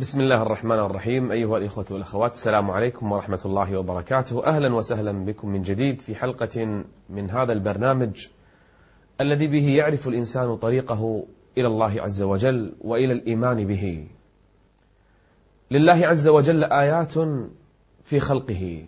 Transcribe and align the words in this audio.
بسم 0.00 0.20
الله 0.20 0.42
الرحمن 0.42 0.78
الرحيم 0.78 1.32
أيها 1.32 1.58
الإخوة 1.58 1.84
والأخوات 1.90 2.32
السلام 2.32 2.70
عليكم 2.70 3.12
ورحمة 3.12 3.40
الله 3.46 3.78
وبركاته 3.78 4.46
أهلا 4.46 4.74
وسهلا 4.74 5.12
بكم 5.24 5.48
من 5.48 5.62
جديد 5.62 6.00
في 6.00 6.14
حلقة 6.14 6.84
من 7.10 7.30
هذا 7.30 7.52
البرنامج 7.52 8.26
الذي 9.20 9.46
به 9.46 9.68
يعرف 9.68 10.08
الإنسان 10.08 10.56
طريقه 10.56 11.24
إلى 11.58 11.66
الله 11.66 12.02
عز 12.02 12.22
وجل 12.22 12.72
وإلى 12.80 13.12
الإيمان 13.12 13.66
به 13.66 14.08
لله 15.70 16.06
عز 16.06 16.28
وجل 16.28 16.64
آيات 16.64 17.14
في 18.04 18.20
خلقه 18.20 18.84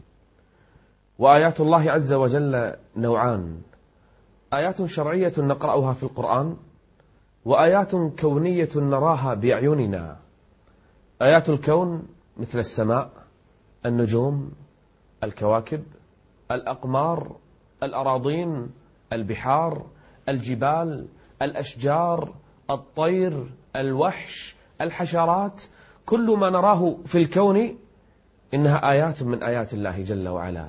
وآيات 1.19 1.61
الله 1.61 1.91
عز 1.91 2.13
وجل 2.13 2.75
نوعان 2.97 3.61
آيات 4.55 4.85
شرعية 4.85 5.33
نقرأها 5.39 5.93
في 5.93 6.03
القرآن 6.03 6.57
وآيات 7.45 7.97
كونية 7.97 8.71
نراها 8.77 9.35
بأعيننا 9.35 10.22
آيات 11.23 11.49
الكون 11.49 12.03
مثل 12.37 12.59
السماء 12.59 13.11
النجوم 13.87 14.53
الكواكب 15.25 15.83
الأقمار 16.51 17.37
الأراضين 17.83 18.71
البحار 19.13 19.87
الجبال 20.29 21.07
الأشجار 21.43 22.35
الطير 22.71 23.51
الوحش 23.77 24.57
الحشرات 24.81 25.63
كل 26.07 26.37
ما 26.39 26.51
نراه 26.51 26.97
في 27.07 27.19
الكون 27.19 27.77
إنها 28.55 28.91
آيات 28.91 29.23
من 29.23 29.43
آيات 29.43 29.75
الله 29.75 30.03
جل 30.03 30.29
وعلا. 30.29 30.69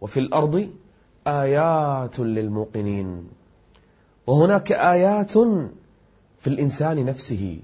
وفي 0.00 0.20
الأرض 0.20 0.70
آيات 1.26 2.20
للموقنين. 2.20 3.28
وهناك 4.26 4.72
آيات 4.72 5.32
في 6.38 6.46
الإنسان 6.46 7.04
نفسه 7.04 7.58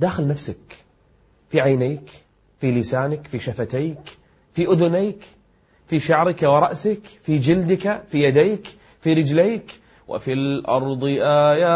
داخل 0.00 0.26
نفسك. 0.26 0.89
في 1.50 1.60
عينيك 1.60 2.10
في 2.60 2.72
لسانك 2.72 3.26
في 3.26 3.38
شفتيك 3.38 4.18
في 4.52 4.66
أذنيك 4.66 5.24
في 5.86 6.00
شعرك 6.00 6.42
ورأسك 6.42 7.00
في 7.22 7.38
جلدك 7.38 8.02
في 8.08 8.22
يديك 8.22 8.68
في 9.00 9.12
رجليك 9.12 9.80
وفي 10.08 10.32
الأرض 10.32 11.04
آيات. 11.04 11.70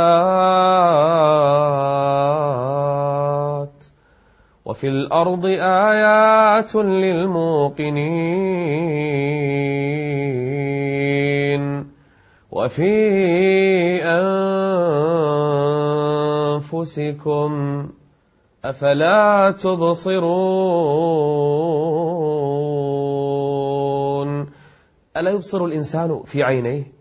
وفي 4.64 4.88
الأرض 4.88 5.46
آيات 5.46 6.74
للموقنين. 6.74 8.04
وفي 12.50 12.94
أنفسكم 16.62 17.88
أفلا 18.64 19.50
تبصرون؟ 19.50 20.24
ألا 25.16 25.30
يبصر 25.30 25.64
الإنسان 25.64 26.22
في 26.24 26.42
عينيه؟ 26.42 26.92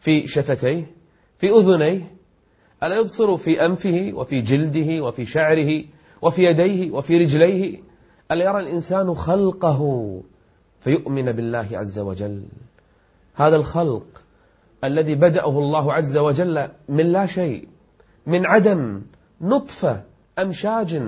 في 0.00 0.26
شفتيه؟ 0.26 0.94
في 1.38 1.50
أذنيه؟ 1.50 2.16
ألا 2.82 2.96
يبصر 2.96 3.36
في 3.36 3.64
أنفه 3.66 4.12
وفي 4.14 4.40
جلده 4.40 5.04
وفي 5.04 5.26
شعره 5.26 5.84
وفي 6.22 6.44
يديه 6.44 6.90
وفي 6.90 7.18
رجليه؟ 7.18 7.82
ألا 8.30 8.44
يرى 8.44 8.60
الإنسان 8.60 9.14
خلقه 9.14 10.20
فيؤمن 10.80 11.32
بالله 11.32 11.68
عز 11.72 11.98
وجل؟ 11.98 12.42
هذا 13.34 13.56
الخلق 13.56 14.24
الذي 14.84 15.14
بدأه 15.14 15.58
الله 15.58 15.92
عز 15.92 16.16
وجل 16.16 16.68
من 16.88 17.06
لا 17.06 17.26
شيء 17.26 17.68
من 18.26 18.46
عدم 18.46 19.02
نطفة 19.40 20.11
أمشاج 20.38 21.02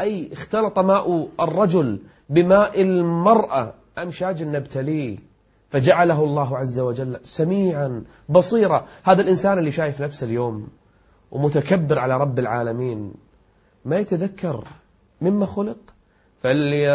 أي 0.00 0.32
اختلط 0.32 0.78
ماء 0.78 1.28
الرجل 1.40 1.98
بماء 2.28 2.82
المرأة 2.82 3.74
أمشاج 3.98 4.42
نبتليه 4.42 5.18
فجعله 5.70 6.24
الله 6.24 6.58
عز 6.58 6.80
وجل 6.80 7.20
سميعا 7.22 8.04
بصيرا. 8.28 8.86
هذا 9.04 9.22
الإنسان 9.22 9.58
اللي 9.58 9.70
شايف 9.70 10.00
نفسه 10.02 10.26
اليوم 10.26 10.68
ومتكبر 11.30 11.98
على 11.98 12.16
رب 12.16 12.38
العالمين 12.38 13.14
ما 13.84 13.98
يتذكر 13.98 14.64
مما 15.20 15.46
خلق؟ 15.46 15.78
فلينظر 16.42 16.88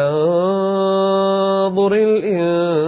الإنسان 1.94 2.84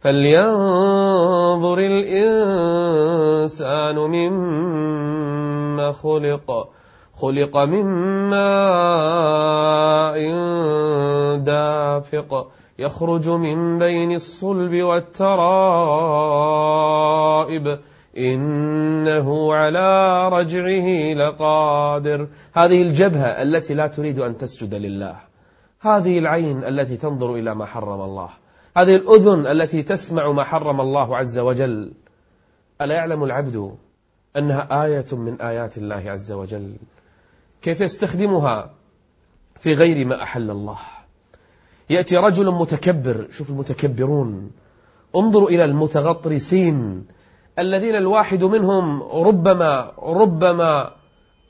فلينظر 0.00 1.78
الإنسان 1.78 2.76
مما 3.96 4.75
خلق 5.92 6.68
خلق 7.14 7.56
من 7.56 7.84
ماء 8.30 10.18
دافق 11.36 12.50
يخرج 12.78 13.28
من 13.28 13.78
بين 13.78 14.12
الصلب 14.12 14.82
والترائب 14.82 15.36
إنه 18.18 19.54
على 19.54 20.28
رجعه 20.28 21.14
لقادر. 21.14 22.28
هذه 22.52 22.82
الجبهة 22.82 23.42
التي 23.42 23.74
لا 23.74 23.86
تريد 23.86 24.18
أن 24.18 24.38
تسجد 24.38 24.74
لله 24.74 25.16
هذه 25.80 26.18
العين 26.18 26.64
التي 26.64 26.96
تنظر 26.96 27.34
إلى 27.34 27.54
ما 27.54 27.66
حرم 27.66 28.00
الله 28.00 28.28
هذه 28.76 28.96
الأذن 28.96 29.46
التي 29.46 29.82
تسمع 29.82 30.32
ما 30.32 30.44
حرم 30.44 30.80
الله 30.80 31.16
عز 31.16 31.38
وجل. 31.38 31.92
ألا 32.80 32.94
يعلم 32.94 33.24
العبد 33.24 33.76
أنها 34.36 34.84
آية 34.84 35.06
من 35.12 35.40
آيات 35.40 35.78
الله 35.78 36.02
عز 36.06 36.32
وجل. 36.32 36.76
كيف 37.62 37.80
يستخدمها 37.80 38.70
في 39.58 39.74
غير 39.74 40.06
ما 40.06 40.22
أحل 40.22 40.50
الله؟ 40.50 40.78
يأتي 41.90 42.16
رجل 42.16 42.50
متكبر 42.50 43.26
شوف 43.30 43.50
المتكبرون 43.50 44.50
انظروا 45.16 45.48
إلى 45.48 45.64
المتغطرسين 45.64 47.06
الذين 47.58 47.94
الواحد 47.94 48.44
منهم 48.44 49.02
ربما 49.02 49.92
ربما 49.98 50.90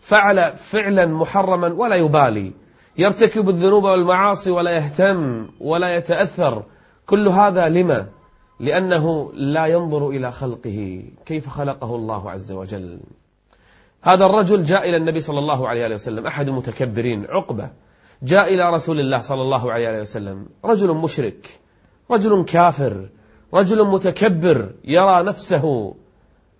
فعل 0.01 0.57
فعلا 0.57 1.07
محرما 1.07 1.73
ولا 1.73 1.97
يبالي. 1.97 2.53
يرتكب 2.99 3.49
الذنوب 3.49 3.85
والمعاصي 3.85 4.51
ولا 4.51 4.71
يهتم 4.71 5.49
ولا 5.61 5.97
يتأثر. 5.97 6.63
كل 7.07 7.29
هذا 7.29 7.69
لما؟ 7.69 8.07
لأنه 8.61 9.33
لا 9.33 9.67
ينظر 9.67 10.09
إلى 10.09 10.33
خلقه 10.33 11.03
كيف 11.27 11.49
خلقه 11.49 11.97
الله 11.97 12.31
عز 12.31 12.53
وجل. 12.53 13.00
هذا 14.03 14.27
الرجل 14.27 14.65
جاء 14.65 14.89
إلى 14.89 14.97
النبي 14.97 15.21
صلى 15.21 15.39
الله 15.39 15.69
عليه 15.69 15.94
وسلم 15.94 16.27
أحد 16.27 16.49
المتكبرين 16.49 17.25
عقبة 17.28 17.71
جاء 18.22 18.55
إلى 18.55 18.71
رسول 18.71 19.00
الله 19.00 19.19
صلى 19.19 19.43
الله 19.43 19.72
عليه 19.72 20.00
وسلم. 20.00 20.47
رجل 20.65 20.94
مشرك 20.94 21.61
رجل 22.11 22.44
كافر 22.44 23.09
رجل 23.55 23.87
متكبر 23.87 24.75
يرى 24.84 25.23
نفسه 25.23 25.94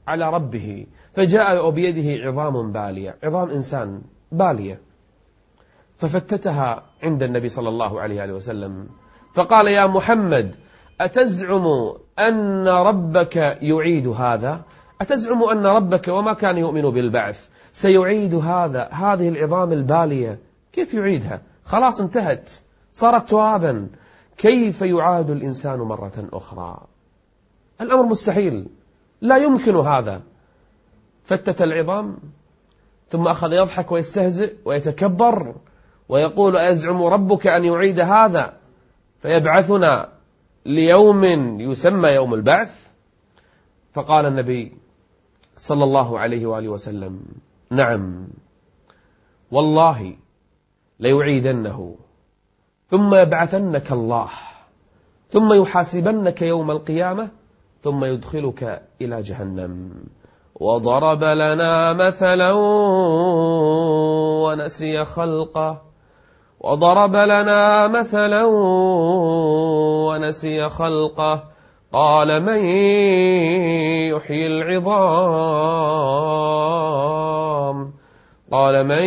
على 0.09 0.31
ربه 0.31 0.87
فجاء 1.15 1.67
وبيده 1.67 2.25
عظام 2.25 2.73
بالية 2.73 3.17
عظام 3.23 3.51
إنسان 3.51 4.03
بالية. 4.33 4.81
ففتتها 5.97 6.83
عند 7.03 7.23
النبي 7.23 7.49
صلى 7.49 7.69
الله 7.69 8.01
عليه 8.01 8.33
وسلم. 8.33 8.89
فقال 9.35 9.67
يا 9.67 9.87
محمد 9.87 10.57
أتزعم 11.01 11.93
أن 12.19 12.69
ربك 12.69 13.37
يعيد 13.61 14.07
هذا؟ 14.09 14.63
أتزعم 15.01 15.43
أن 15.45 15.67
ربك 15.67 16.09
وما 16.09 16.33
كان 16.33 16.59
يؤمن 16.59 16.83
بالبعث 16.83 17.49
سيعيد 17.73 18.35
هذا 18.35 18.89
هذه 18.93 19.29
العظام 19.29 19.73
البالية 19.73 20.39
كيف 20.73 20.95
يعيدها؟ 20.95 21.43
خلاص 21.65 22.01
انتهت 22.01 22.51
صارت 22.93 23.29
ترابا. 23.29 23.89
كيف 24.37 24.83
يعاد 24.83 25.31
الإنسان 25.31 25.79
مرة 25.79 26.29
أخرى؟ 26.33 26.79
الأمر 27.81 28.03
مستحيل 28.03 28.67
لا 29.21 29.37
يمكن 29.37 29.77
هذا. 29.77 30.23
فتت 31.25 31.63
العظام 31.63 32.17
ثم 33.09 33.29
أخذ 33.29 33.53
يضحك 33.53 33.93
ويستهزئ 33.93 34.55
ويتكبر 34.65 35.55
ويقول 36.09 36.57
أزعم 36.57 37.03
ربك 37.03 37.47
أن 37.47 37.65
يعيد 37.65 38.01
هذا 38.01 38.57
فيبعثنا. 39.21 40.16
ليوم 40.67 41.25
يسمى 41.61 42.09
يوم 42.09 42.35
البعث 42.35 42.87
فقال 43.93 44.27
النبي 44.27 44.77
صلى 45.57 45.85
الله 45.85 46.19
عليه 46.19 46.47
وآله 46.47 46.69
وسلم 46.69 47.21
نعم 47.71 48.29
والله 49.51 50.17
ليعيدنه 51.01 51.97
ثم 52.89 53.15
يبعثنك 53.15 53.93
الله 53.93 54.29
ثم 55.31 55.53
يحاسبنك 55.53 56.43
يوم 56.43 56.71
القيامة 56.71 57.29
ثم 57.83 58.05
يدخلك 58.05 58.83
إلى 59.01 59.23
جهنم. 59.23 59.93
وضرب 60.61 61.23
لنا 61.23 61.93
مثلا 61.93 62.53
ونسي 64.43 65.05
خلقه 65.05 65.83
وضرب 66.61 67.17
لنا 67.17 67.89
مثلا 67.89 68.45
ونسي 70.17 70.69
خلقه. 70.69 71.45
قال 71.93 72.43
من 72.43 72.65
يحيي 74.17 74.47
العظام؟ 74.47 74.97
قال 78.53 78.85
من 78.85 79.05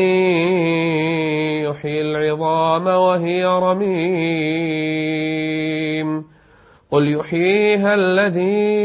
يحيي 1.66 2.02
العظام 2.02 2.88
وهي 2.88 3.46
رميم. 3.46 4.10
قل 6.92 7.14
يحييها 7.20 7.96
الذي 7.96 8.80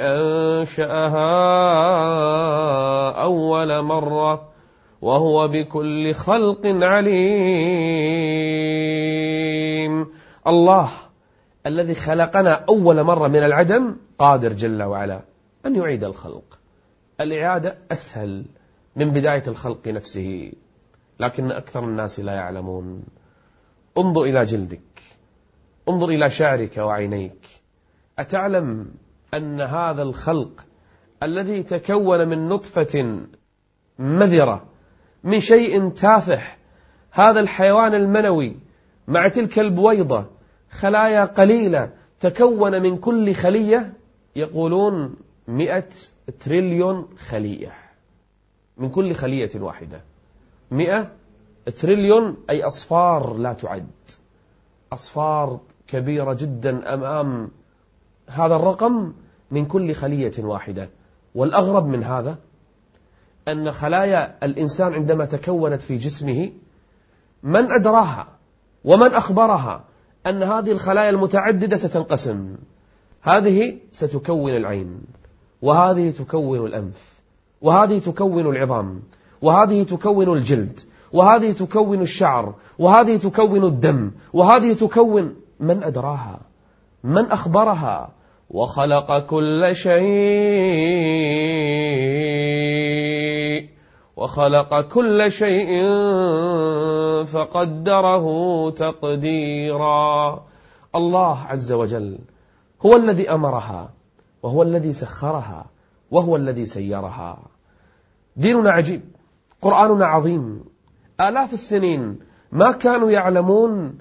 أنشأها 0.00 1.30
أول 3.22 3.82
مرة 3.82 4.50
وهو 5.02 5.48
بكل 5.48 6.14
خلق 6.14 6.60
عليم. 6.64 8.49
الله 10.46 10.90
الذي 11.66 11.94
خلقنا 11.94 12.64
أول 12.68 13.02
مرة 13.02 13.28
من 13.28 13.44
العدم 13.44 13.96
قادر 14.18 14.52
جل 14.52 14.82
وعلا 14.82 15.22
أن 15.66 15.76
يعيد 15.76 16.04
الخلق. 16.04 16.58
الإعادة 17.20 17.78
أسهل 17.92 18.44
من 18.96 19.10
بداية 19.10 19.42
الخلق 19.48 19.88
نفسه 19.88 20.52
لكن 21.20 21.50
أكثر 21.50 21.84
الناس 21.84 22.20
لا 22.20 22.32
يعلمون. 22.32 23.02
انظر 23.98 24.22
إلى 24.22 24.42
جلدك 24.42 25.02
انظر 25.88 26.08
إلى 26.08 26.30
شعرك 26.30 26.78
وعينيك. 26.78 27.46
أتعلم 28.18 28.90
أن 29.34 29.60
هذا 29.60 30.02
الخلق 30.02 30.66
الذي 31.22 31.62
تكون 31.62 32.28
من 32.28 32.48
نطفة 32.48 33.20
مذرة 33.98 34.64
من 35.24 35.40
شيء 35.40 35.88
تافه 35.88 36.40
هذا 37.10 37.40
الحيوان 37.40 37.94
المنوي 37.94 38.56
مع 39.10 39.28
تلك 39.28 39.58
البويضة 39.58 40.26
خلايا 40.70 41.24
قليلة 41.24 41.92
تكون 42.20 42.82
من 42.82 42.96
كل 42.96 43.34
خلية 43.34 43.92
يقولون 44.36 45.16
مئة 45.48 45.88
تريليون 46.40 47.08
خلية. 47.18 47.72
من 48.76 48.90
كل 48.90 49.14
خلية 49.14 49.50
واحدة. 49.54 50.00
مئة 50.70 51.12
تريليون 51.80 52.36
أي 52.50 52.62
أصفار 52.62 53.34
لا 53.36 53.52
تعد. 53.52 53.90
أصفار 54.92 55.60
كبيرة 55.88 56.34
جدا 56.34 56.94
أمام 56.94 57.50
هذا 58.26 58.56
الرقم 58.56 59.12
من 59.50 59.66
كل 59.66 59.94
خلية 59.94 60.32
واحدة. 60.38 60.88
والأغرب 61.34 61.86
من 61.86 62.04
هذا 62.04 62.38
أن 63.48 63.70
خلايا 63.70 64.44
الإنسان 64.44 64.94
عندما 64.94 65.24
تكونت 65.24 65.82
في 65.82 65.96
جسمه 65.96 66.52
من 67.42 67.72
أدراها؟ 67.72 68.39
ومن 68.84 69.14
أخبرها 69.14 69.84
أن 70.26 70.42
هذه 70.42 70.72
الخلايا 70.72 71.10
المتعددة 71.10 71.76
ستنقسم. 71.76 72.56
هذه 73.22 73.78
ستكون 73.92 74.56
العين 74.56 75.00
وهذه 75.62 76.10
تكون 76.10 76.66
الأنف 76.66 77.20
وهذه 77.60 77.98
تكون 77.98 78.46
العظام 78.46 79.02
وهذه 79.42 79.82
تكون 79.82 80.36
الجلد 80.36 80.80
وهذه 81.12 81.52
تكون 81.52 82.02
الشعر 82.02 82.54
وهذه 82.78 83.16
تكون 83.16 83.64
الدم 83.64 84.10
وهذه 84.32 84.72
تكون 84.72 85.34
من 85.60 85.82
أدراها؟ 85.82 86.40
من 87.04 87.26
أخبرها؟ 87.26 88.10
وخلق 88.50 89.18
كل 89.26 89.70
شيء 89.72 90.00
وخلق 94.16 94.80
كل 94.80 95.32
شيء 95.32 95.84
فقدره 97.30 98.24
تقديرا. 98.70 100.44
الله 100.94 101.38
عز 101.38 101.72
وجل 101.72 102.18
هو 102.86 102.96
الذي 102.96 103.30
أمرها 103.30 103.90
وهو 104.42 104.62
الذي 104.62 104.92
سخرها 104.92 105.66
وهو 106.10 106.36
الذي 106.36 106.66
سيرها. 106.66 107.38
ديننا 108.36 108.70
عجيب 108.70 109.02
قرآننا 109.62 110.06
عظيم. 110.06 110.64
آلاف 111.20 111.52
السنين 111.52 112.18
ما 112.52 112.72
كانوا 112.72 113.10
يعلمون 113.10 113.98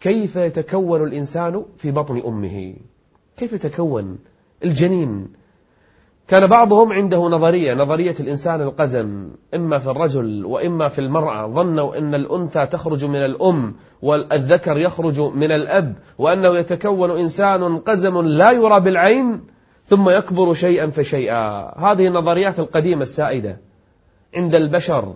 كيف 0.00 0.36
يتكون 0.36 1.04
الإنسان 1.04 1.64
في 1.76 1.90
بطن 1.90 2.22
أمه. 2.26 2.74
كيف 3.36 3.52
يتكون 3.52 4.18
الجنين 4.64 5.39
كان 6.30 6.46
بعضهم 6.46 6.92
عنده 6.92 7.18
نظرية 7.18 7.74
نظرية 7.74 8.14
الإنسان 8.20 8.60
القزم 8.60 9.30
إما 9.54 9.78
في 9.78 9.90
الرجل 9.90 10.46
وإما 10.46 10.88
في 10.88 10.98
المرأة. 10.98 11.46
ظنوا 11.46 11.98
أن 11.98 12.14
الأنثى 12.14 12.66
تخرج 12.66 13.04
من 13.04 13.24
الأم 13.24 13.74
والذكر 14.02 14.78
يخرج 14.78 15.20
من 15.20 15.52
الأب 15.52 15.96
وأنه 16.18 16.56
يتكون 16.56 17.10
إنسان 17.10 17.78
قزم 17.78 18.20
لا 18.22 18.50
يرى 18.50 18.80
بالعين 18.80 19.40
ثم 19.84 20.10
يكبر 20.10 20.54
شيئا 20.54 20.86
فشيئا. 20.86 21.74
هذه 21.78 22.06
النظريات 22.06 22.60
القديمة 22.60 23.02
السائدة 23.02 23.60
عند 24.34 24.54
البشر 24.54 25.14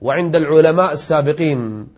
وعند 0.00 0.36
العلماء 0.36 0.92
السابقين. 0.92 1.88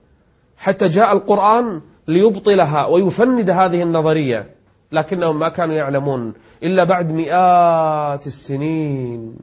حتى 0.57 0.87
جاء 0.87 1.13
القرآن 1.13 1.81
ليبطلها 2.09 2.87
ويفند 2.87 3.51
هذه 3.51 3.83
النظرية. 3.83 4.58
لكنهم 4.93 5.39
ما 5.39 5.49
كانوا 5.49 5.75
يعلمون 5.75 6.35
إلا 6.63 6.85
بعد 6.85 7.13
مئات 7.13 8.27
السنين. 8.27 9.37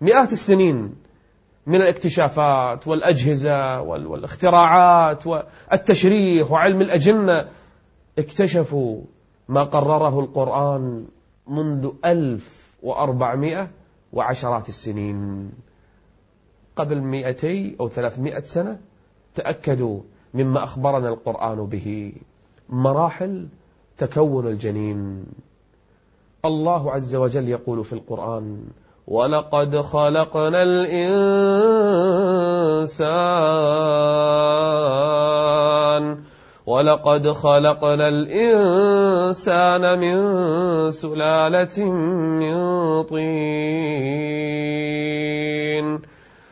مئات 0.00 0.32
السنين 0.32 0.94
من 1.66 1.76
الاكتشافات 1.76 2.88
والأجهزة 2.88 3.80
والاختراعات 3.80 5.26
والتشريح 5.26 6.50
وعلم 6.50 6.80
الأجنة. 6.80 7.48
اكتشفوا 8.18 9.02
ما 9.48 9.64
قرره 9.64 10.20
القرآن 10.20 11.06
منذ 11.48 11.90
ألف 12.04 12.76
وأربعمائة 12.82 13.70
وعشرات 14.12 14.68
السنين. 14.68 15.50
قبل 16.76 17.00
مئتي 17.00 17.76
أو 17.80 17.88
ثلاثمائة 17.88 18.42
سنة 18.42 18.78
تأكدوا 19.34 20.00
مما 20.34 20.64
أخبرنا 20.64 21.08
القرآن 21.08 21.66
به. 21.66 22.12
مراحل 22.68 23.48
تكون 24.02 24.46
الجنين. 24.46 25.26
الله 26.44 26.92
عز 26.92 27.16
وجل 27.16 27.48
يقول 27.48 27.84
في 27.84 27.92
القرآن 27.92 28.64
ولقد 29.06 29.80
خلقنا 29.80 30.62
الإنسان 30.62 31.02
ولقد 36.66 37.30
خلقنا 37.30 38.08
الإنسان 38.08 39.98
من 39.98 40.16
سلالة 40.90 41.84
من 42.42 42.54
طين 43.02 43.22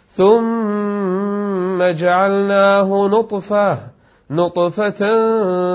ثم 0.09 1.83
جعلناه 1.83 3.09
نطفة 3.09 3.79
نطفة 4.31 5.01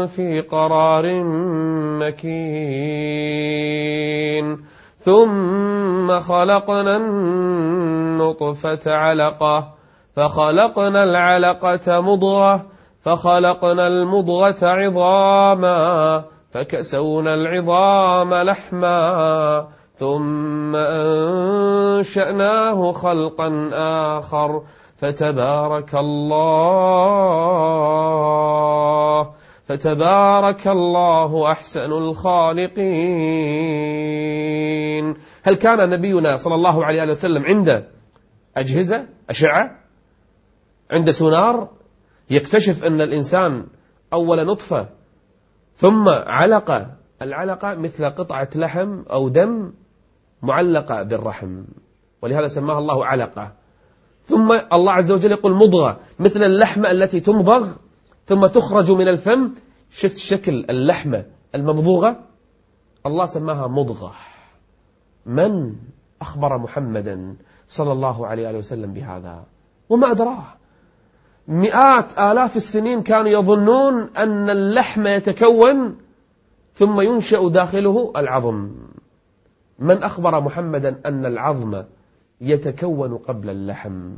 في 0.06 0.42
قرار 0.52 1.24
مكين. 2.00 2.36
ثم 4.98 6.20
خلقنا 6.20 6.98
النطفة 6.98 8.80
علقة 8.88 9.74
فخلقنا 10.16 11.04
العلقة 11.04 12.02
مضغة 12.02 12.66
فخلقنا 13.02 13.88
المضغة 13.88 14.56
عظاما 14.64 16.24
فكسونا 16.52 17.34
العظام 17.34 18.34
لحما. 18.34 19.68
ثم 19.96 20.76
أنشأناه 21.96 22.92
خلقا 22.92 23.70
آخر 24.18 24.62
فتبارك 24.96 25.96
الله 25.96 26.96
فتبارك 29.66 30.68
الله 30.68 31.52
أحسن 31.52 31.92
الخالقين. 31.92 32.76
هل 35.44 35.56
كان 35.56 35.90
نبينا 35.90 36.36
صلى 36.36 36.56
الله 36.56 36.86
عليه 36.86 37.04
وسلم 37.04 37.46
عنده 37.46 37.88
أجهزة 38.58 39.08
أشعة 39.30 39.72
عند 40.92 41.10
سونار؟ 41.10 41.70
يكتشف 42.30 42.84
أن 42.84 43.02
الإنسان 43.02 43.68
أول 44.14 44.46
نطفة 44.46 44.90
ثم 45.74 46.10
علقة 46.10 46.92
العلقة 47.22 47.76
مثل 47.76 48.10
قطعة 48.10 48.50
لحم 48.56 49.04
أو 49.12 49.30
دم 49.30 49.74
معلقة 50.42 51.04
بالرحم 51.04 51.64
ولهذا 52.22 52.48
سماها 52.48 52.80
الله 52.80 53.06
علقة. 53.06 53.65
ثم 54.26 54.52
الله 54.74 54.92
عز 54.92 55.12
وجل 55.12 55.32
يقول 55.32 55.56
مضغة 55.56 56.00
مثل 56.20 56.44
اللحمة 56.44 56.92
التي 56.92 57.20
تمضغ 57.20 57.68
ثم 58.26 58.46
تخرج 58.46 58.92
من 58.92 59.08
الفم. 59.08 59.52
شفت 59.90 60.18
شكل 60.18 60.66
اللحمة 60.70 61.26
الممضوغة 61.56 62.20
الله 63.06 63.26
سماها 63.26 63.68
مضغة. 63.68 64.12
من 65.26 65.76
أخبر 66.22 66.58
محمدا 66.58 67.36
صلى 67.68 67.92
الله 67.92 68.28
عليه 68.28 68.58
وسلم 68.58 68.94
بهذا؟ 68.94 69.44
وما 69.90 70.12
أدراه. 70.12 70.46
مئات 71.48 72.20
آلاف 72.20 72.56
السنين 72.56 73.02
كانوا 73.04 73.30
يظنون 73.30 74.02
أن 74.18 74.50
اللحم 74.50 75.08
يتكون 75.08 75.98
ثم 76.74 77.02
ينشأ 77.02 77.50
داخله 77.50 78.12
العظم. 78.18 78.72
من 79.80 80.04
أخبر 80.04 80.42
محمدا 80.42 81.02
أن 81.06 81.26
العظم 81.26 81.84
يتكون 82.42 83.18
قبل 83.18 83.50
اللحم. 83.50 84.12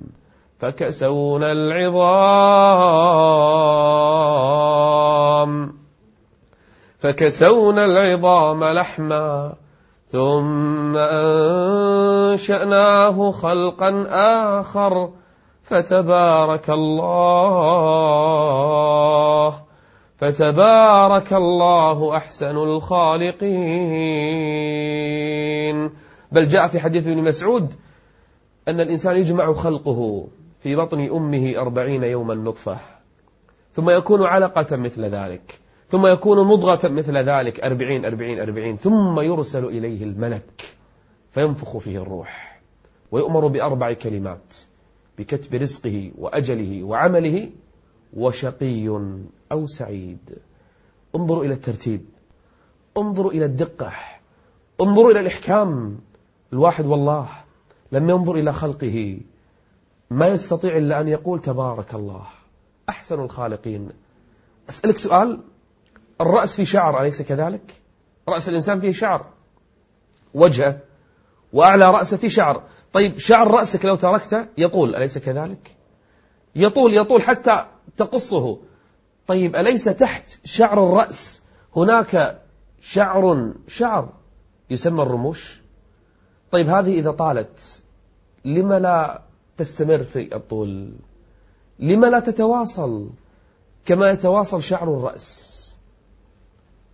فكسونا 0.60 1.52
العظام. 1.52 2.08
فكسونا 7.00 7.86
العظام 7.86 8.64
لحما. 8.64 9.54
ثم 10.08 10.98
أنشأناه 12.28 13.32
خلقا 13.32 14.06
آخر. 14.60 15.10
فتبارك 15.64 16.70
الله. 16.70 17.68
فتبارك 20.18 21.34
الله 21.34 22.18
أحسن 22.18 22.58
الخالقين. 22.58 23.48
بل 26.32 26.48
جاء 26.48 26.68
في 26.68 26.80
حديث 26.80 27.08
ابن 27.08 27.24
مسعود 27.24 27.74
أن 28.68 28.80
الإنسان 28.80 29.16
يجمع 29.16 29.54
خلقه 29.54 30.28
في 30.60 30.76
بطن 30.76 31.00
أمه 31.00 31.58
أربعين 31.58 32.04
يوما 32.04 32.36
نطفة. 32.36 32.78
ثم 33.72 33.90
يكون 33.90 34.24
علقة 34.24 34.78
مثل 34.78 35.06
ذلك. 35.06 35.60
ثم 35.88 36.08
يكون 36.08 36.48
مضغة 36.48 36.88
مثل 36.88 37.18
ذلك. 37.18 37.60
أربعين 37.60 38.06
أربعين 38.06 38.40
أربعين. 38.40 38.76
ثم 38.76 39.20
يرسل 39.20 39.66
إليه 39.66 40.04
الملك. 40.04 40.66
فينفخ 41.32 41.78
فيه 41.78 42.02
الروح. 42.02 42.62
ويؤمر 43.12 43.48
بأربع 43.48 43.94
كلمات. 43.94 44.56
بكتب 45.18 45.56
رزقه 45.56 46.12
وأجله 46.18 46.84
وعمله. 46.84 47.50
وشقي 48.14 48.88
أو 49.52 49.66
سعيد. 49.66 50.40
انظروا 51.16 51.44
إلى 51.44 51.54
الترتيب. 51.54 52.06
انظروا 52.98 53.32
إلى 53.32 53.46
الدقة. 53.46 53.94
انظروا 54.82 55.12
إلى 55.12 55.20
الإحكام. 55.20 56.00
الواحد 56.54 56.86
والله 56.86 57.30
لم 57.92 58.10
ينظر 58.10 58.36
إلى 58.36 58.54
خلقه. 58.54 59.20
ما 60.10 60.28
يستطيع 60.28 60.78
إلا 60.78 61.02
أن 61.02 61.08
يقول 61.08 61.40
تبارك 61.40 61.94
الله. 61.94 62.26
أحسن 62.90 63.20
الخالقين. 63.20 63.90
أسألك 64.70 64.98
سؤال. 64.98 65.42
الرأس 66.22 66.56
فيه 66.56 66.64
شعر 66.64 67.02
أليس 67.02 67.22
كذلك؟ 67.22 67.82
رأس 68.30 68.50
الإنسان 68.50 68.80
فيه 68.80 68.92
شعر. 68.92 69.26
وجهه. 70.34 70.80
وأعلى 71.54 71.92
رأسه 71.92 72.18
فيه 72.18 72.28
شعر. 72.28 72.64
طيب 72.94 73.18
شعر 73.18 73.48
رأسك 73.48 73.86
لو 73.86 73.96
تركته 73.96 74.48
يطول 74.58 74.96
أليس 74.96 75.18
كذلك؟ 75.18 75.76
يطول 76.56 76.94
يطول 76.94 77.22
حتى 77.22 77.66
تقصه. 77.98 78.60
طيب 79.28 79.56
أليس 79.56 79.84
تحت 79.84 80.40
شعر 80.44 80.84
الرأس 80.90 81.42
هناك 81.76 82.42
شعر؟ 82.82 83.54
شعر 83.68 84.10
يسمى 84.70 85.02
الرموش. 85.04 85.62
طيب 86.52 86.68
هذه 86.68 87.00
إذا 87.00 87.12
طالت 87.12 87.84
لما 88.46 88.80
لا 88.80 89.22
تستمر 89.58 90.04
في 90.04 90.36
الطول؟ 90.36 90.92
لما 91.80 92.08
لا 92.08 92.20
تتواصل؟ 92.20 93.10
كما 93.86 94.10
يتواصل 94.10 94.64
شعر 94.64 94.94
الرأس. 94.94 95.58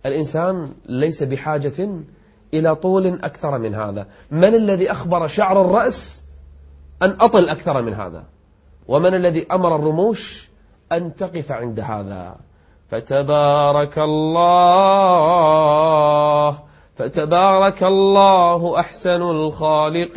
الإنسان 0.06 0.72
ليس 0.86 1.22
بحاجة 1.22 1.90
إلى 2.54 2.74
طول 2.74 3.06
أكثر 3.06 3.58
من 3.58 3.74
هذا. 3.74 4.06
من 4.30 4.54
الذي 4.54 4.90
أخبر 4.90 5.26
شعر 5.26 5.64
الرأس 5.64 6.24
أن 7.02 7.16
أطل 7.20 7.48
أكثر 7.48 7.82
من 7.82 7.94
هذا؟ 7.94 8.24
ومن 8.88 9.14
الذي 9.14 9.46
أمر 9.52 9.76
الرموش 9.76 10.50
أن 10.92 11.14
تقف 11.16 11.52
عند 11.52 11.80
هذا؟ 11.80 12.36
فتبارك 12.88 13.98
الله. 13.98 15.44
فتبارك 16.96 17.82
الله 17.82 18.80
أحسن 18.80 19.22
الخالقين. 19.22 20.14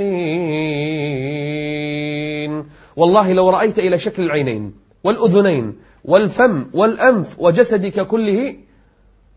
والله 2.96 3.34
لو 3.34 3.50
رأيت 3.50 3.80
إلى 3.80 3.98
شكل 3.98 4.24
العينين 4.24 4.76
والأذنين 5.04 5.76
والفم 6.06 6.66
والأنف 6.74 7.40
وجسدك 7.40 8.08
كله 8.08 8.56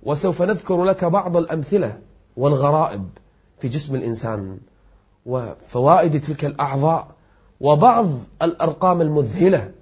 وسوف 0.02 0.42
نذكر 0.42 0.84
لك 0.84 1.04
بعض 1.04 1.36
الأمثلة 1.36 1.98
والغرائب 2.36 3.08
في 3.58 3.68
جسم 3.68 3.94
الإنسان 3.94 4.58
وفوائد 5.26 6.20
تلك 6.20 6.44
الأعضاء 6.44 7.08
وبعض 7.60 8.08
الأرقام 8.42 9.00
المذهلة 9.00 9.72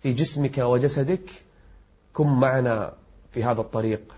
في 0.00 0.12
جسمك 0.12 0.58
وجسدك. 0.58 1.30
كن 2.12 2.26
معنا 2.26 2.92
في 3.30 3.44
هذا 3.44 3.60
الطريق 3.60 4.14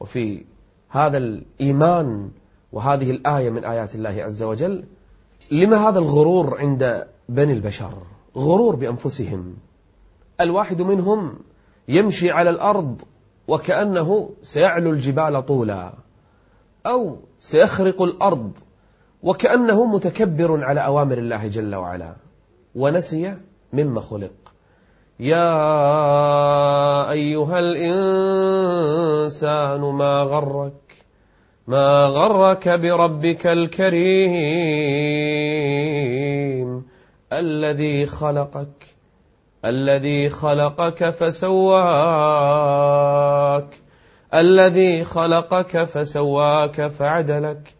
وفي 0.00 0.44
هذا 0.94 1.18
الإيمان 1.18 2.30
وهذه 2.72 3.10
الآية 3.10 3.50
من 3.50 3.64
آيات 3.64 3.94
الله 3.94 4.22
عز 4.22 4.42
وجل 4.42 4.84
لما 5.50 5.88
هذا 5.88 5.98
الغرور 5.98 6.58
عند 6.58 7.06
بني 7.28 7.52
البشر؟ 7.52 7.92
غرور 8.36 8.76
بأنفسهم. 8.76 9.56
الواحد 10.40 10.82
منهم 10.82 11.38
يمشي 11.88 12.30
على 12.30 12.50
الأرض 12.50 13.02
وكأنه 13.48 14.30
سيعلو 14.42 14.90
الجبال 14.90 15.46
طولا 15.46 15.92
أو 16.86 17.16
سيخرق 17.40 18.02
الأرض 18.02 18.52
وكأنه 19.22 19.84
متكبر 19.84 20.64
على 20.64 20.80
أوامر 20.80 21.18
الله 21.18 21.46
جل 21.46 21.74
وعلا. 21.74 22.16
ونسي 22.74 23.36
مما 23.72 24.00
خلق. 24.00 24.32
يا 25.20 25.50
أيها 27.10 27.58
الإنسان 27.58 28.80
ما 29.80 30.22
غرك؟ 30.22 30.83
ما 31.66 32.04
غرك 32.06 32.68
بربك 32.68 33.46
الكريم 33.46 34.04
الذي 37.32 38.06
خلقك 38.06 38.86
الذي 39.64 40.28
خلقك 40.28 41.10
فسواك 41.10 41.84
الذي 44.34 45.04
خلقك 45.04 45.84
فسواك 45.84 46.86
فعدلك. 46.86 47.74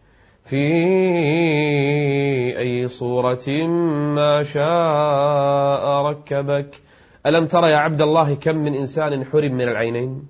في 0.45 0.65
أي 2.57 2.87
صورة 2.87 3.67
ما 4.15 4.43
شاء 4.43 6.01
ركبك. 6.05 6.75
ألم 7.25 7.45
ترى 7.45 7.71
يا 7.71 7.77
عبد 7.77 8.01
الله 8.01 8.33
كم 8.33 8.55
من 8.55 8.75
إنسان 8.75 9.25
حرم 9.25 9.51
من 9.51 9.61
العينين؟ 9.61 10.27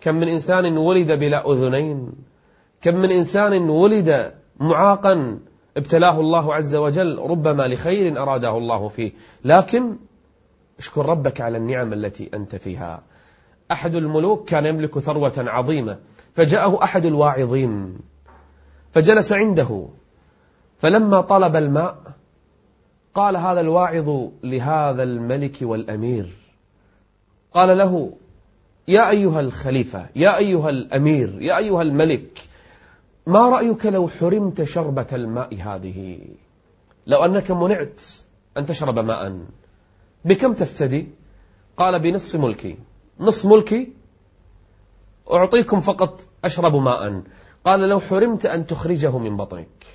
كم 0.00 0.14
من 0.14 0.28
إنسان 0.28 0.78
ولد 0.78 1.12
بلا 1.12 1.52
أذنين؟ 1.52 2.31
كم 2.82 2.96
من 2.96 3.12
إنسان 3.12 3.70
ولد 3.70 4.32
معاقا 4.60 5.38
ابتلاه 5.76 6.20
الله 6.20 6.54
عز 6.54 6.74
وجل 6.74 7.18
ربما 7.18 7.62
لخير 7.62 8.22
أراده 8.22 8.58
الله 8.58 8.88
فيه. 8.88 9.12
لكن 9.44 9.96
اشكر 10.78 11.06
ربك 11.06 11.40
على 11.40 11.58
النعم 11.58 11.92
التي 11.92 12.30
أنت 12.34 12.56
فيها. 12.56 13.02
أحد 13.72 13.94
الملوك 13.94 14.48
كان 14.48 14.66
يملك 14.66 14.98
ثروة 14.98 15.32
عظيمة 15.38 15.98
فجاءه 16.34 16.84
أحد 16.84 17.04
الواعظين 17.04 17.98
فجلس 18.92 19.32
عنده 19.32 19.88
فلما 20.78 21.20
طلب 21.20 21.56
الماء 21.56 21.96
قال 23.14 23.36
هذا 23.36 23.60
الواعظ 23.60 24.28
لهذا 24.44 25.02
الملك 25.02 25.58
والأمير. 25.62 26.28
قال 27.54 27.78
له 27.78 28.12
يا 28.88 29.10
أيها 29.10 29.40
الخليفة 29.40 30.06
يا 30.16 30.38
أيها 30.38 30.70
الأمير 30.70 31.42
يا 31.42 31.58
أيها 31.58 31.82
الملك 31.82 32.42
ما 33.26 33.48
رأيك 33.48 33.86
لو 33.86 34.08
حرمت 34.08 34.62
شربة 34.62 35.06
الماء 35.12 35.54
هذه؟ 35.54 36.18
لو 37.06 37.24
أنك 37.24 37.50
منعت 37.50 38.02
أن 38.56 38.66
تشرب 38.66 38.98
ماء. 38.98 39.38
بكم 40.24 40.52
تفتدي؟ 40.52 41.08
قال 41.76 42.00
بنصف 42.00 42.40
ملكي. 42.40 42.78
نصف 43.20 43.46
ملكي؟ 43.46 43.92
أعطيكم 45.30 45.80
فقط 45.80 46.20
أشرب 46.44 46.76
ماء. 46.76 47.22
قال 47.64 47.88
لو 47.88 48.00
حرمت 48.00 48.46
أن 48.46 48.66
تخرجه 48.66 49.18
من 49.18 49.36
بطنك. 49.36 49.86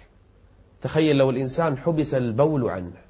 تخيل 0.81 1.15
لو 1.15 1.29
الإنسان 1.29 1.77
حبس 1.77 2.13
البول 2.13 2.69
عنه. 2.69 3.01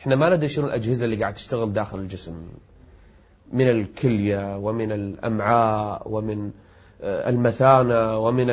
إحنا 0.00 0.16
ما 0.16 0.36
ندري 0.36 0.48
شنو 0.48 0.66
الأجهزة 0.66 1.04
اللي 1.04 1.16
قاعد 1.16 1.34
تشتغل 1.34 1.72
داخل 1.72 1.98
الجسم. 1.98 2.48
من 3.52 3.70
الكلية 3.70 4.56
ومن 4.56 4.92
الأمعاء 4.92 6.02
ومن 6.10 6.50
آه، 7.02 7.28
المثانة 7.30 8.18
ومن 8.18 8.50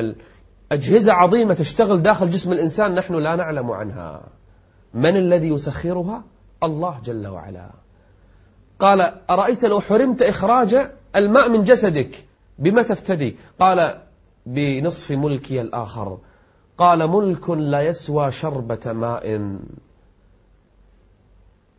أجهزة 0.74 1.14
عظيمة 1.14 1.54
تشتغل 1.54 2.02
داخل 2.02 2.30
جسم 2.30 2.52
الإنسان 2.52 2.96
نحن 2.96 3.14
لا 3.14 3.36
نعلم 3.36 3.72
عنها. 3.72 4.22
من 4.94 5.18
الذي 5.18 5.48
يسخرها؟ 5.48 6.24
الله 6.64 7.02
جل 7.06 7.28
وعلا. 7.28 7.70
قال 8.80 9.02
أرأيت 9.30 9.66
لو 9.66 9.82
حرمت 9.82 10.22
إخراج 10.22 10.92
الماء 11.16 11.50
من 11.50 11.64
جسدك؟ 11.64 12.26
بما 12.60 12.84
تفتدي؟ 12.84 13.36
قال 13.60 14.02
بنصف 14.46 15.12
ملكي 15.12 15.62
الآخر. 15.62 16.18
قال 16.78 17.08
ملك 17.08 17.50
لا 17.50 17.82
يسوى 17.82 18.32
شربة 18.32 18.94
ماء. 18.94 19.58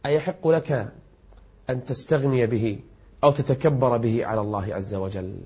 أيحق 0.07 0.49
لك 0.49 0.93
أن 1.71 1.85
تستغني 1.85 2.47
به 2.47 2.79
أو 3.25 3.31
تتكبر 3.31 3.97
به 3.97 4.27
على 4.27 4.41
الله 4.41 4.75
عز 4.75 4.95
وجل؟ 4.95 5.37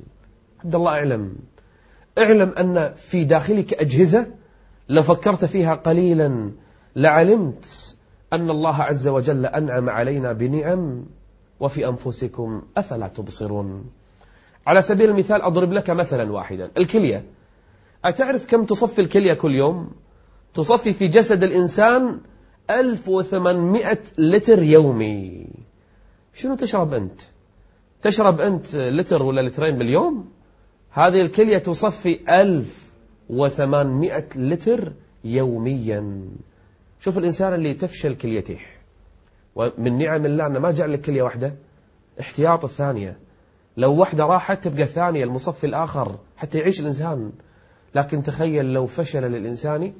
عبد 0.64 0.74
الله 0.74 0.92
أعلم. 0.92 1.36
اعلم 2.18 2.48
أن 2.48 2.94
في 2.94 3.24
داخلك 3.24 3.74
أجهزة 3.74 4.26
لو 4.88 5.02
فكرت 5.02 5.44
فيها 5.44 5.74
قليلا 5.74 6.52
لعلمت 6.96 7.96
أن 8.32 8.50
الله 8.50 8.74
عز 8.82 9.08
وجل 9.08 9.46
أنعم 9.46 9.90
علينا 9.90 10.32
بنعم 10.32 11.06
وفي 11.60 11.88
أنفسكم 11.88 12.62
أفلا 12.76 13.08
تبصرون؟ 13.08 13.90
على 14.66 14.82
سبيل 14.82 15.10
المثال 15.10 15.42
أضرب 15.42 15.72
لك 15.72 15.90
مثلا 15.90 16.32
واحدا 16.32 16.70
الكلية. 16.78 17.24
أتعرف 18.04 18.46
كم 18.46 18.64
تصفي 18.64 19.00
الكلية 19.00 19.34
كل 19.34 19.54
يوم؟ 19.54 19.90
تصفي 20.54 20.92
في 20.92 21.08
جسد 21.08 21.42
الإنسان 21.42 22.20
1800 22.70 23.98
لتر 24.18 24.62
يومي. 24.62 25.46
شنو 26.34 26.56
تشرب 26.56 26.94
أنت؟ 26.94 27.20
تشرب 28.02 28.40
أنت 28.40 28.76
لتر 28.76 29.22
ولا 29.22 29.40
لترين 29.40 29.78
باليوم؟ 29.78 30.37
هذه 30.90 31.20
الكلية 31.20 31.58
تصفي 31.58 32.18
1800 32.28 34.24
لتر 34.36 34.92
يوميا. 35.24 36.28
شوف 37.00 37.18
الإنسان 37.18 37.54
اللي 37.54 37.74
تفشل 37.74 38.14
كليته. 38.14 38.58
ومن 39.54 39.98
نعم 39.98 40.26
الله 40.26 40.46
أنه 40.46 40.58
ما 40.58 40.70
جعل 40.70 40.92
لك 40.92 41.00
كلية 41.00 41.22
واحدة. 41.22 41.54
احتياط 42.20 42.64
الثانية. 42.64 43.16
لو 43.76 43.94
واحدة 43.94 44.24
راحت 44.24 44.64
تبقى 44.64 44.82
الثانية 44.82 45.24
المصفي 45.24 45.66
الآخر 45.66 46.18
حتى 46.36 46.58
يعيش 46.58 46.80
الإنسان. 46.80 47.32
لكن 47.94 48.22
تخيل 48.22 48.72
لو 48.72 48.86
فشل 48.86 49.22
للإنسان 49.22 49.92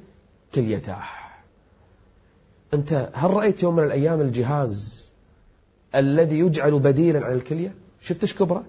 كليته. 0.55 0.95
أنت 2.73 3.09
هل 3.13 3.31
رأيت 3.31 3.63
يوم 3.63 3.75
من 3.75 3.83
الأيام 3.83 4.21
الجهاز 4.21 5.09
الذي 5.95 6.39
يجعل 6.39 6.79
بديلا 6.79 7.25
عن 7.25 7.33
الكلية؟ 7.33 7.75
شفت 8.01 8.21
إيش 8.21 8.33
كبرة؟ 8.35 8.65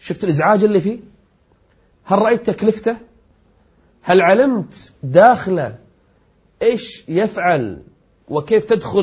شفت 0.00 0.24
الإزعاج 0.24 0.64
اللي 0.64 0.80
فيه؟ 0.80 0.98
هل 2.04 2.18
رأيت 2.18 2.50
تكلفته؟ 2.50 2.96
هل 4.02 4.20
علمت 4.20 4.92
داخله 5.02 5.78
إيش 6.62 7.04
يفعل 7.08 7.82
وكيف 8.28 8.64
تدخل 8.64 9.02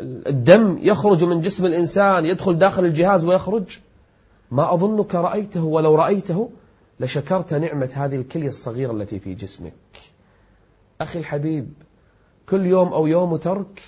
الدم 0.00 0.78
يخرج 0.80 1.24
من 1.24 1.40
جسم 1.40 1.66
الإنسان 1.66 2.24
يدخل 2.24 2.58
داخل 2.58 2.84
الجهاز 2.84 3.24
ويخرج؟ 3.24 3.78
ما 4.50 4.74
أظنك 4.74 5.14
رأيته 5.14 5.64
ولو 5.64 5.94
رأيته 5.94 6.50
لشكرت 7.00 7.54
نعمة 7.54 7.90
هذه 7.94 8.16
الكلية 8.16 8.48
الصغيرة 8.48 8.92
التي 8.92 9.18
في 9.18 9.34
جسمك. 9.34 9.72
أخي 11.00 11.18
الحبيب 11.18 11.72
كل 12.48 12.66
يوم 12.66 12.92
أو 12.92 13.06
يوم 13.06 13.36
ترك 13.36 13.82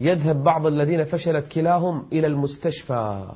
يذهب 0.00 0.44
بعض 0.44 0.66
الذين 0.66 1.04
فشلت 1.04 1.46
كلاهم 1.46 2.06
إلى 2.12 2.26
المستشفى. 2.26 3.28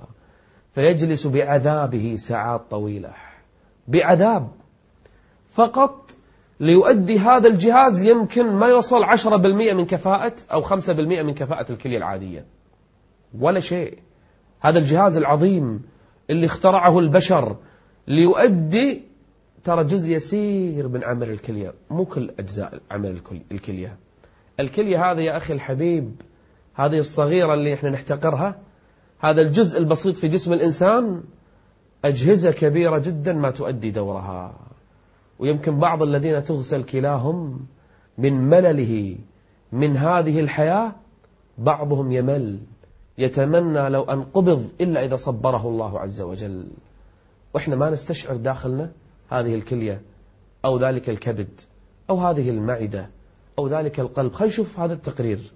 فيجلس 0.75 1.26
بعذابه 1.26 2.17
ساعات 2.17 2.61
طويلة. 2.71 3.12
بعذاب 3.88 4.49
فقط 5.52 6.11
ليؤدي 6.61 7.19
هذا 7.19 7.49
الجهاز 7.49 8.05
يمكن 8.05 8.52
ما 8.52 8.67
يوصل 8.67 9.05
10% 9.05 9.73
من 9.75 9.87
كفاءة 9.87 10.35
أو 10.52 10.61
5% 10.62 11.23
من 11.23 11.35
كفاءة 11.35 11.73
الكلية 11.73 11.97
العادية. 11.97 12.45
ولا 13.38 13.61
شيء. 13.61 13.99
هذا 14.61 14.79
الجهاز 14.79 15.17
العظيم 15.17 15.83
اللي 16.31 16.47
اخترعه 16.47 16.99
البشر 16.99 17.57
ليؤدي 18.09 19.02
ترى 19.64 19.85
جزء 19.85 20.11
يسير 20.11 20.88
من 20.88 21.05
عمل 21.05 21.31
الكلية 21.31 21.75
مو 21.91 22.05
كل 22.05 22.31
أجزاء 22.38 22.81
عمل 22.91 23.21
الكلية. 23.50 23.97
الكلية 24.61 25.12
هذه 25.12 25.21
يا 25.21 25.37
أخي 25.37 25.52
الحبيب 25.52 26.23
هذه 26.75 26.99
الصغيرة 26.99 27.55
اللي 27.55 27.75
إحنا 27.75 27.91
نحتقرها 27.91 28.57
هذا 29.23 29.43
الجزء 29.43 29.79
البسيط 29.79 30.17
في 30.17 30.29
جسم 30.29 30.52
الإنسان 30.52 31.23
أجهزة 32.05 32.50
كبيرة 32.50 32.99
جدا 32.99 33.33
ما 33.33 33.50
تؤدي 33.50 33.91
دورها. 33.91 34.55
ويمكن 35.38 35.79
بعض 35.79 36.02
الذين 36.02 36.45
تغسل 36.45 36.83
كلاهم 36.83 37.67
من 38.19 38.41
ملله 38.41 39.17
من 39.73 39.97
هذه 39.97 40.41
الحياة 40.41 40.93
بعضهم 41.59 42.12
يمل. 42.12 42.59
يتمنى 43.19 43.88
لو 43.88 44.02
أن 44.02 44.23
قبض 44.23 44.69
إلا 44.81 45.05
إذا 45.05 45.17
صبره 45.17 45.69
الله 45.69 46.00
عز 46.00 46.21
وجل. 46.21 46.67
وإحنا 47.54 47.76
ما 47.76 47.91
نستشعر 47.91 48.37
داخلنا 48.37 48.91
هذه 49.30 49.54
الكلية 49.54 50.00
أو 50.65 50.78
ذلك 50.78 51.11
الكبد 51.11 51.61
أو 52.11 52.19
هذه 52.19 52.50
المعدة 52.50 53.08
أو 53.58 53.69
ذلك 53.69 54.00
القلب. 54.00 54.32
خلينا 54.32 54.52
نشوف 54.52 54.80
هذا 54.80 54.95
التقرير. 54.95 55.52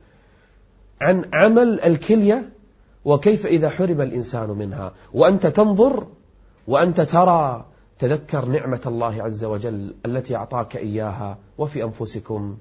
عن 1.00 1.24
عمل 1.32 1.80
الكلية 1.80 2.55
وكيف 3.06 3.46
إذا 3.46 3.68
حرم 3.70 4.00
الإنسان 4.00 4.50
منها؟ 4.50 4.92
وأنت 5.14 5.46
تنظر 5.46 6.06
وأنت 6.68 7.00
ترى 7.00 7.66
تذكر 7.98 8.44
نعمة 8.44 8.80
الله 8.86 9.22
عز 9.22 9.44
وجل 9.44 9.94
التي 10.06 10.36
أعطاك 10.36 10.76
إياها 10.76 11.38
وفي 11.58 11.84
أنفسكم 11.84 12.56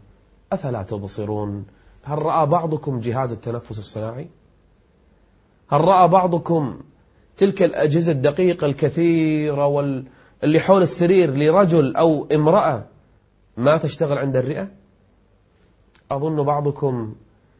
أفلا 0.51 0.83
تبصرون؟ 0.83 1.65
هل 2.03 2.19
رأى 2.19 2.45
بعضكم 2.45 2.99
جهاز 2.99 3.31
التنفس 3.31 3.79
الصناعي؟ 3.79 4.27
هل 5.69 5.81
رأى 5.81 6.07
بعضكم 6.07 6.79
تلك 7.37 7.63
الأجهزة 7.63 8.11
الدقيقة 8.11 8.65
الكثيرة 8.65 9.67
وال... 9.67 10.05
اللي 10.43 10.59
حول 10.59 10.81
السرير 10.81 11.35
لرجل 11.35 11.95
أو 11.95 12.27
امرأة 12.31 12.85
ما 13.57 13.77
تشتغل 13.77 14.17
عند 14.17 14.35
الرئة؟ 14.35 14.67
أظن 16.11 16.43
بعضكم 16.43 17.15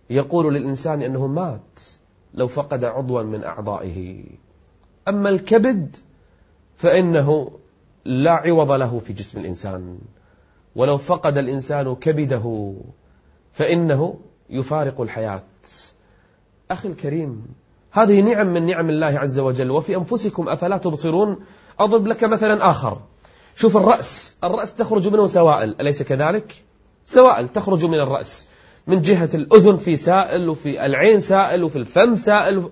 يقول 0.09 0.53
للإنسان 0.53 1.01
أنه 1.01 1.27
مات. 1.27 1.79
لو 2.35 2.47
فقد 2.47 2.83
عضوا 2.83 3.23
من 3.23 3.43
أعضائه. 3.43 4.23
أما 5.07 5.29
الكبد 5.29 5.95
فإنه 6.75 7.51
لا 8.05 8.31
عوض 8.31 8.71
له 8.71 8.99
في 8.99 9.13
جسم 9.13 9.39
الإنسان. 9.39 9.97
ولو 10.75 10.97
فقد 10.97 11.37
الإنسان 11.37 11.95
كبده 11.95 12.73
فإنه 13.51 14.19
يفارق 14.49 15.01
الحياة. 15.01 15.43
أخي 16.71 16.89
الكريم 16.89 17.45
هذه 17.91 18.21
نعم 18.21 18.53
من 18.53 18.65
نعم 18.65 18.89
الله 18.89 19.19
عز 19.19 19.39
وجل. 19.39 19.71
وفي 19.71 19.95
أنفسكم 19.95 20.49
أفلا 20.49 20.77
تبصرون؟ 20.77 21.37
أضرب 21.79 22.07
لك 22.07 22.23
مثلا 22.23 22.69
آخر. 22.69 23.01
شوف 23.55 23.77
الرأس. 23.77 24.37
الرأس 24.43 24.75
تخرج 24.75 25.07
منه 25.07 25.27
سوائل. 25.27 25.75
أليس 25.81 26.03
كذلك؟ 26.03 26.63
سوائل 27.05 27.49
تخرج 27.49 27.85
من 27.85 27.99
الرأس. 27.99 28.47
من 28.87 29.01
جهة 29.01 29.29
الأذن 29.33 29.77
في 29.77 29.97
سائل 29.97 30.49
وفي 30.49 30.85
العين 30.85 31.19
سائل 31.19 31.63
وفي 31.63 31.75
الفم 31.75 32.15
سائل. 32.15 32.69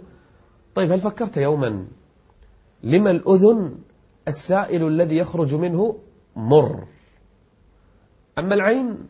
طيب 0.76 0.92
هل 0.92 1.02
فكرت 1.02 1.38
يوما 1.38 1.86
لما 2.84 3.12
الأذن 3.12 3.76
السائل 4.28 4.88
الذي 4.88 5.18
يخرج 5.18 5.56
منه 5.56 5.98
مر؟ 6.36 6.88
أما 8.40 8.54
العين 8.54 9.08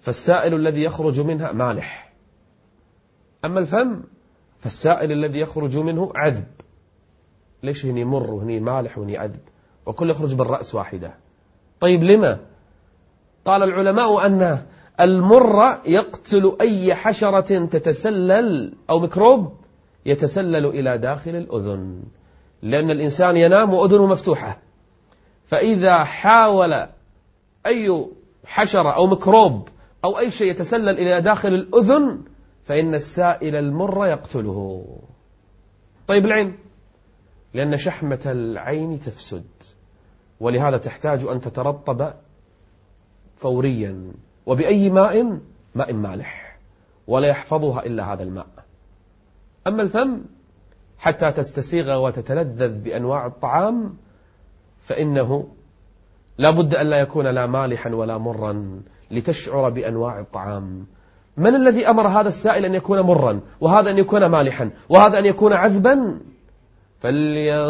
فالسائل 0.00 0.54
الذي 0.54 0.82
يخرج 0.82 1.20
منها 1.20 1.52
مالح. 1.52 2.12
أما 3.44 3.60
الفم 3.60 4.02
فالسائل 4.58 5.12
الذي 5.12 5.40
يخرج 5.40 5.78
منه 5.78 6.12
عذب. 6.14 6.46
ليش 7.62 7.86
هني 7.86 8.04
مر 8.04 8.30
وهني 8.30 8.60
مالح 8.60 8.98
وهني 8.98 9.16
عذب؟ 9.16 9.40
وكل 9.86 10.10
يخرج 10.10 10.34
بالرأس 10.34 10.74
واحدة. 10.74 11.14
طيب 11.80 12.02
لما؟ 12.02 12.40
قال 13.44 13.62
العلماء 13.62 14.26
أن 14.26 14.66
المر 15.00 15.78
يقتل 15.86 16.56
أي 16.60 16.94
حشرة 16.94 17.66
تتسلل 17.66 18.74
أو 18.90 19.00
ميكروب 19.00 19.52
يتسلل 20.06 20.66
إلى 20.66 20.98
داخل 20.98 21.36
الأذن 21.36 22.02
لأن 22.62 22.90
الإنسان 22.90 23.36
ينام 23.36 23.74
وأذنه 23.74 24.06
مفتوحة. 24.06 24.58
فإذا 25.46 26.04
حاول 26.04 26.88
أي 27.66 28.06
حشرة 28.44 28.94
أو 28.96 29.06
ميكروب 29.06 29.68
أو 30.04 30.18
أي 30.18 30.30
شيء 30.30 30.50
يتسلل 30.50 30.98
إلى 30.98 31.20
داخل 31.20 31.48
الأذن 31.48 32.22
فإن 32.64 32.94
السائل 32.94 33.56
المر 33.56 34.06
يقتله. 34.06 34.84
طيب 36.06 36.26
العين 36.26 36.58
لأن 37.54 37.76
شحمة 37.76 38.20
العين 38.26 39.00
تفسد 39.00 39.44
ولهذا 40.40 40.76
تحتاج 40.76 41.24
أن 41.24 41.40
تترطب 41.40 42.12
فوريا. 43.36 44.12
وبأي 44.46 44.90
ماء؟ 44.90 45.38
ماء 45.74 45.92
مالح 45.92 46.58
ولا 47.06 47.28
يحفظها 47.28 47.86
إلا 47.86 48.12
هذا 48.12 48.22
الماء. 48.22 48.46
أما 49.66 49.82
الفم 49.82 50.20
حتى 50.98 51.32
تستسيغ 51.32 51.96
وتتلذذ 52.06 52.68
بأنواع 52.68 53.26
الطعام 53.26 53.96
فإنه 54.80 55.48
لا 56.38 56.50
بد 56.50 56.74
أن 56.74 56.86
لا 56.86 57.00
يكون 57.00 57.26
لا 57.26 57.46
مالحا 57.46 57.94
ولا 57.94 58.18
مرا 58.18 58.80
لتشعر 59.10 59.70
بأنواع 59.70 60.20
الطعام. 60.20 60.86
من 61.36 61.54
الذي 61.54 61.88
أمر 61.88 62.08
هذا 62.08 62.28
السائل 62.28 62.64
أن 62.64 62.74
يكون 62.74 63.00
مرا 63.00 63.40
وهذا 63.60 63.90
أن 63.90 63.98
يكون 63.98 64.26
مالحا 64.26 64.70
وهذا 64.88 65.18
أن 65.18 65.26
يكون 65.26 65.52
عذبا؟ 65.52 66.20
فلينظر 67.00 67.62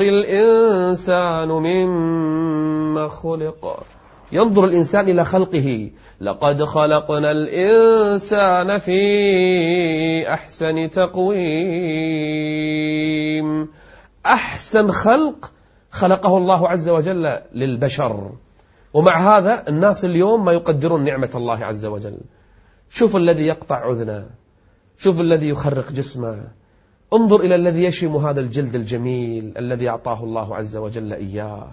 الإنسان 0.00 1.48
مما 1.48 3.08
خلق. 3.08 3.82
ينظر 4.32 4.64
الإنسان 4.64 5.08
إلى 5.08 5.24
خلقه. 5.24 5.90
لقد 6.20 6.64
خلقنا 6.64 7.30
الإنسان 7.30 8.78
في 8.78 10.32
أحسن 10.32 10.90
تقويم. 10.90 11.40
أحسن 14.26 14.90
خلق 14.90 15.52
خلقه 15.90 16.36
الله 16.36 16.68
عز 16.68 16.88
وجل 16.88 17.38
للبشر. 17.54 18.30
ومع 18.94 19.38
هذا 19.38 19.68
الناس 19.68 20.04
اليوم 20.04 20.44
ما 20.44 20.52
يقدرون 20.52 21.04
نعمة 21.04 21.30
الله 21.34 21.64
عز 21.64 21.86
وجل. 21.86 22.18
شوف 22.90 23.16
الذي 23.16 23.46
يقطع 23.46 23.90
أذنه. 23.90 24.26
شوف 24.98 25.20
الذي 25.20 25.48
يخرق 25.48 25.92
جسمه. 25.92 26.44
انظر 27.14 27.40
إلى 27.40 27.54
الذي 27.54 27.84
يشم 27.84 28.16
هذا 28.16 28.40
الجلد 28.40 28.74
الجميل 28.74 29.52
الذي 29.56 29.88
أعطاه 29.88 30.24
الله 30.24 30.56
عز 30.56 30.76
وجل 30.76 31.12
إياه. 31.12 31.70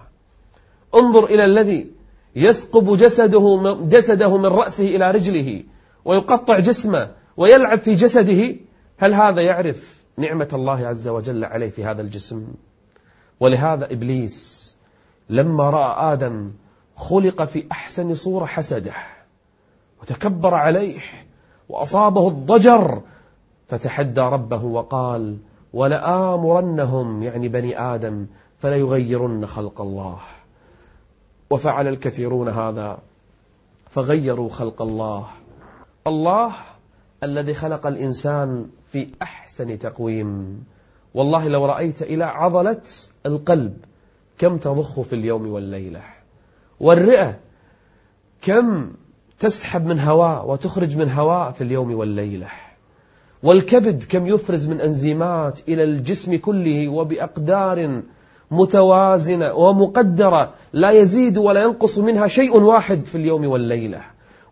انظر 0.96 1.26
إلى 1.26 1.46
الذي 1.46 1.97
يثقب 2.38 2.98
جسده 2.98 3.78
جسده 3.82 4.38
من 4.38 4.46
رأسه 4.46 4.88
إلى 4.88 5.12
رجله 5.12 5.64
ويقطع 6.06 6.60
جسمه 6.60 7.12
ويلعب 7.38 7.80
في 7.80 7.96
جسده. 7.96 8.56
هل 8.98 9.14
هذا 9.14 9.42
يعرف 9.42 10.04
نعمة 10.18 10.50
الله 10.54 10.88
عز 10.88 11.08
وجل 11.08 11.46
عليه 11.46 11.70
في 11.70 11.86
هذا 11.86 12.02
الجسم؟ 12.02 12.48
ولهذا 13.40 13.94
إبليس 13.94 14.78
لما 15.30 15.70
رأى 15.70 16.14
آدم 16.14 16.52
خلق 16.96 17.44
في 17.44 17.66
أحسن 17.72 18.14
صورة 18.14 18.46
حسده 18.46 18.94
وتكبر 20.02 20.54
عليه 20.54 21.00
وأصابه 21.70 22.28
الضجر 22.28 23.02
فتحدى 23.68 24.22
ربه 24.22 24.64
وقال 24.64 25.38
ولآمرنهم 25.74 27.24
يعني 27.24 27.48
بني 27.48 27.82
آدم 27.82 28.26
فليغيرن 28.60 29.46
خلق 29.46 29.82
الله 29.82 30.20
وفعل 31.50 31.88
الكثيرون 31.88 32.50
هذا 32.50 33.00
فغيروا 33.90 34.50
خلق 34.50 34.82
الله. 34.82 35.28
الله 36.08 36.54
الذي 37.24 37.54
خلق 37.54 37.88
الإنسان 37.88 38.70
في 38.92 39.08
أحسن 39.22 39.80
تقويم. 39.80 40.64
والله 41.14 41.48
لو 41.48 41.66
رأيت 41.66 42.02
إلى 42.02 42.24
عضلة 42.24 42.82
القلب 43.26 43.78
كم 44.38 44.58
تضخ 44.58 45.02
في 45.02 45.14
اليوم 45.14 45.48
والليلة. 45.48 46.02
والرئة 46.80 47.40
كم 48.42 48.94
تسحب 49.40 49.86
من 49.86 50.00
هواء 50.00 50.50
وتخرج 50.50 50.98
من 50.98 51.10
هواء 51.10 51.52
في 51.52 51.64
اليوم 51.64 51.96
والليلة. 51.96 52.48
والكبد 53.44 54.04
كم 54.04 54.28
يفرز 54.28 54.68
من 54.68 54.82
أنزيمات 54.82 55.60
إلى 55.68 55.84
الجسم 55.84 56.36
كله 56.36 56.88
وبأقدار 56.88 58.02
متوازنة 58.52 59.54
ومقدرة. 59.54 60.54
لا 60.74 60.92
يزيد 60.92 61.38
ولا 61.38 61.64
ينقص 61.64 62.00
منها 62.00 62.28
شيء 62.28 62.58
واحد 62.58 63.06
في 63.06 63.16
اليوم 63.16 63.46
والليلة. 63.46 64.02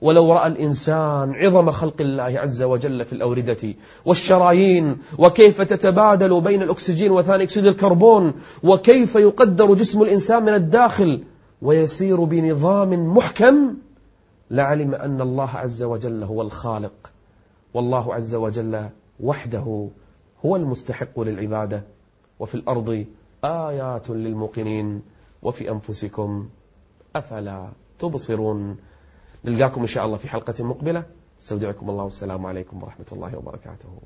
ولو 0.02 0.34
رأى 0.34 0.48
الإنسان 0.48 1.34
عظم 1.36 1.72
خلق 1.72 2.02
الله 2.02 2.24
عز 2.24 2.64
وجل 2.64 3.06
في 3.06 3.14
الأوردة 3.14 3.74
والشرايين 4.06 4.98
وكيف 5.18 5.62
تتبادل 5.62 6.42
بين 6.42 6.62
الأكسجين 6.62 7.12
وثاني 7.12 7.44
أكسيد 7.44 7.66
الكربون 7.66 8.34
وكيف 8.64 9.16
يقدر 9.16 9.74
جسم 9.74 10.02
الإنسان 10.02 10.44
من 10.44 10.54
الداخل 10.54 11.24
ويسير 11.62 12.24
بنظام 12.24 13.16
محكم 13.18 13.76
لعلم 14.52 14.96
أن 14.96 15.22
الله 15.22 15.50
عز 15.50 15.84
وجل 15.84 16.24
هو 16.24 16.42
الخالق. 16.42 17.12
والله 17.74 18.14
عز 18.14 18.36
وجل 18.36 18.90
وحده 19.24 19.88
هو 20.46 20.56
المستحق 20.56 21.20
للعبادة. 21.20 21.84
وفي 22.40 22.56
الأرض 22.56 23.06
آيات 23.46 24.10
للموقنين 24.10 25.02
وفي 25.42 25.72
أنفسكم 25.72 26.50
أفلا 27.16 27.70
تبصرون. 28.00 28.78
نلقاكم 29.46 29.82
إن 29.82 29.88
شاء 29.88 30.06
الله 30.06 30.18
في 30.18 30.28
حلقة 30.28 30.64
مقبلة. 30.64 31.04
استودعكم 31.42 31.90
الله. 31.90 32.04
والسلام 32.04 32.46
عليكم 32.46 32.84
ورحمة 32.84 33.06
الله 33.12 33.38
وبركاته. 33.38 34.02